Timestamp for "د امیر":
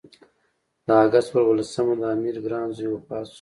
2.01-2.35